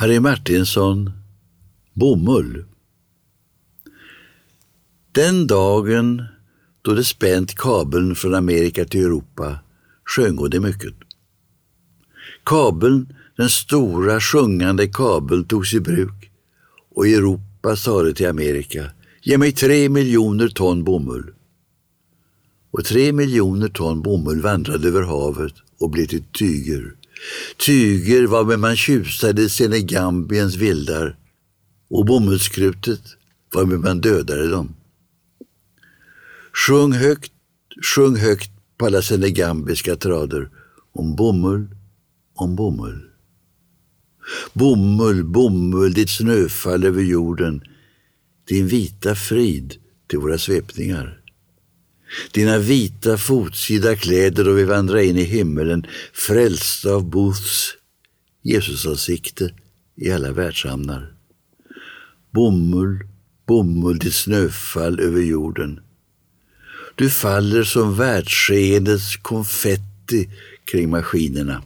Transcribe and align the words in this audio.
Harry 0.00 0.20
Martinsson, 0.20 1.10
Bomull. 1.94 2.64
Den 5.12 5.46
dagen 5.46 6.24
då 6.82 6.92
det 6.92 7.04
spänt 7.04 7.54
kabeln 7.54 8.14
från 8.14 8.34
Amerika 8.34 8.84
till 8.84 9.00
Europa 9.00 9.58
sjöng 10.04 10.50
det 10.50 10.60
mycket. 10.60 10.94
Kabeln, 12.44 13.14
den 13.36 13.50
stora 13.50 14.20
sjungande 14.20 14.88
kabeln, 14.88 15.44
togs 15.44 15.74
i 15.74 15.80
bruk 15.80 16.30
och 16.94 17.08
Europa 17.08 17.76
sade 17.76 18.14
till 18.14 18.28
Amerika, 18.28 18.90
ge 19.22 19.38
mig 19.38 19.52
tre 19.52 19.88
miljoner 19.88 20.48
ton 20.48 20.84
bomull. 20.84 21.34
Och 22.70 22.84
tre 22.84 23.12
miljoner 23.12 23.68
ton 23.68 24.02
bomull 24.02 24.40
vandrade 24.40 24.88
över 24.88 25.02
havet 25.02 25.54
och 25.78 25.90
blev 25.90 26.06
till 26.06 26.24
tyger. 26.32 26.99
Tyger 27.66 28.26
varmed 28.26 28.58
man 28.58 28.76
tjusade 28.76 29.48
Senegambiens 29.48 30.56
vildar 30.56 31.16
och 31.90 32.06
bomullskrutet 32.06 33.00
varmed 33.54 33.80
man 33.80 34.00
dödade 34.00 34.48
dem. 34.50 34.74
Sjung 36.52 36.92
högt, 36.92 37.32
sjung 37.94 38.16
högt 38.16 38.50
på 38.78 38.86
alla 38.86 39.02
senegambiska 39.02 39.96
trader 39.96 40.50
om 40.92 41.16
bomull, 41.16 41.68
om 42.34 42.56
bomull. 42.56 43.10
Bomull, 44.52 45.24
bomull, 45.24 45.92
ditt 45.92 46.10
snöfall 46.10 46.84
över 46.84 47.02
jorden, 47.02 47.62
din 48.48 48.66
vita 48.66 49.14
frid 49.14 49.74
till 50.06 50.18
våra 50.18 50.38
svepningar. 50.38 51.19
Dina 52.32 52.58
vita 52.58 53.18
fotsida 53.18 53.96
kläder 53.96 54.48
och 54.48 54.58
vi 54.58 54.64
vandrar 54.64 54.98
in 54.98 55.16
i 55.16 55.24
himmelen 55.24 55.86
frälsta 56.12 56.90
av 56.90 57.10
Booths 57.10 57.74
Jesusansikte 58.42 59.50
i 59.96 60.12
alla 60.12 60.32
världshamnar. 60.32 61.14
Bomull, 62.30 62.98
bomull, 63.46 63.98
ditt 63.98 64.14
snöfall 64.14 65.00
över 65.00 65.20
jorden. 65.20 65.80
Du 66.94 67.10
faller 67.10 67.64
som 67.64 67.96
världsskeendets 67.96 69.16
konfetti 69.16 70.30
kring 70.64 70.90
maskinerna. 70.90 71.62